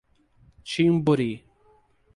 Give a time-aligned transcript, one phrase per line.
[0.71, 1.45] Timburi